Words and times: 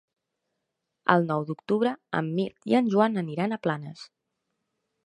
El 1.15 1.27
nou 1.31 1.45
d'octubre 1.49 1.91
en 2.21 2.33
Mirt 2.41 2.69
i 2.73 2.79
en 2.81 2.91
Joan 2.95 3.25
aniran 3.25 3.55
a 3.55 3.63
Planes. 3.69 4.07